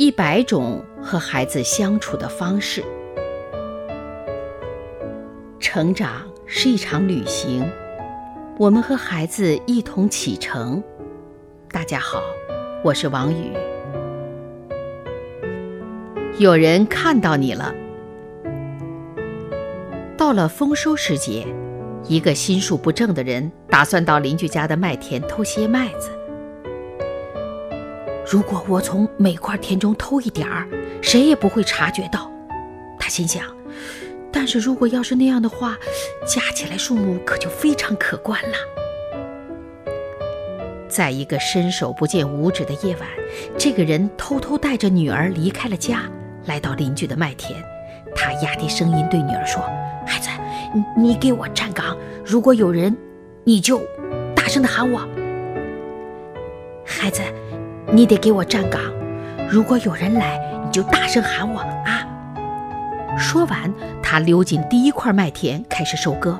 [0.00, 2.82] 一百种和孩子相处的方式。
[5.58, 7.70] 成长是一场旅行，
[8.56, 10.82] 我们和孩子一同启程。
[11.70, 12.22] 大家好，
[12.82, 13.52] 我是王宇。
[16.38, 17.74] 有人看到你了。
[20.16, 21.46] 到了丰收时节，
[22.08, 26.10] 一个心术不正的人打算到邻居家的麦田偷些麦子。
[28.30, 30.64] 如果我从每块田中偷一点儿，
[31.02, 32.30] 谁也不会察觉到。
[32.96, 33.42] 他心想。
[34.30, 35.76] 但是如果要是那样的话，
[36.24, 38.56] 加起来数目可就非常可观了。
[40.88, 43.08] 在一个伸手不见五指的夜晚，
[43.58, 46.02] 这个人偷偷带着女儿离开了家，
[46.44, 47.60] 来到邻居的麦田。
[48.14, 49.60] 他压低声音对女儿说。
[50.06, 50.28] 孩子，
[50.96, 51.98] 你你给我站岗。
[52.24, 52.96] 如果有人，
[53.42, 53.82] 你就
[54.36, 55.00] 大声的喊我。
[56.84, 57.22] 孩子，
[57.92, 58.80] 你得给我站岗。
[59.50, 62.06] 如果有人来，你就大声喊我啊。
[63.18, 63.72] 说完，
[64.02, 66.38] 他溜进第一块麦田，开始收割。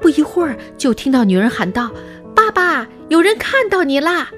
[0.00, 1.90] 不一会儿，就听到女人喊道
[2.34, 4.30] ：“爸爸，有人看到你啦！”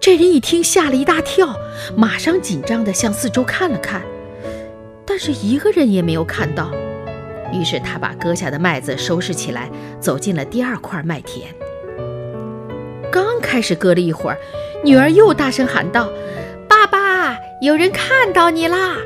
[0.00, 1.54] 这人一听，吓了一大跳，
[1.96, 4.02] 马上紧张地向四周看了看，
[5.06, 6.70] 但是一个人也没有看到。
[7.52, 9.70] 于是他把割下的麦子收拾起来，
[10.00, 11.54] 走进了第二块麦田。
[13.12, 14.38] 刚开始割了一会儿，
[14.84, 16.10] 女儿又大声喊道
[16.68, 18.96] ：“爸爸，有人看到你啦！”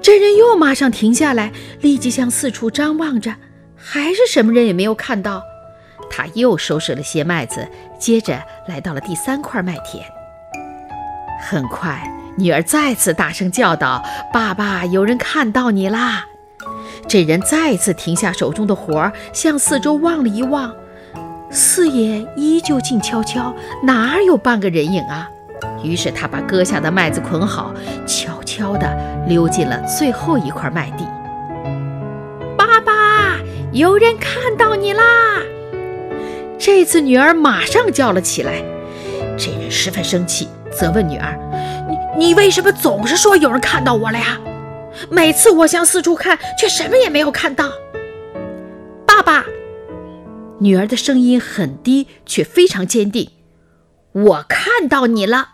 [0.00, 3.34] 这人又马上停下来，立即向四处张望着，
[3.76, 5.42] 还是什么人也没有看到。
[6.10, 10.04] 他又收拾了些麦子，接着来到了第三块麦田。
[11.42, 16.24] 很快，女儿再次大声叫道：“爸爸，有人看到你啦！”
[17.06, 20.74] 这人再次停下手中的活儿，向四周望了一望，
[21.54, 25.30] 四野依旧静悄悄，哪有半个人影啊？
[25.84, 27.72] 于是他把割下的麦子捆好，
[28.04, 31.06] 悄悄地溜进了最后一块麦地。
[32.58, 33.38] 爸爸，
[33.70, 35.04] 有人看到你啦！
[36.58, 38.54] 这次女儿马上叫了起来。
[39.38, 41.38] 这人十分生气，责问女儿
[42.18, 44.40] ：“你你为什么总是说有人看到我了呀？”
[45.08, 47.70] 每次我向四处看，却什么也没有看到。
[49.06, 49.44] 爸爸，
[50.60, 53.30] 女儿的声音很低，却非常坚定。
[54.12, 55.48] 我看到你了。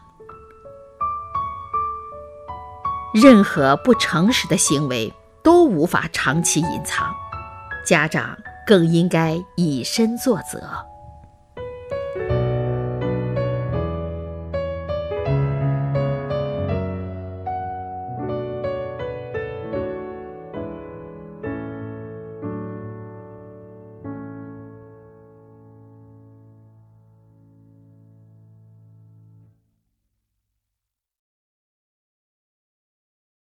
[3.14, 5.12] 任何不诚实的行为
[5.42, 7.12] 都无法长期隐藏，
[7.84, 10.89] 家长更应该以身作则。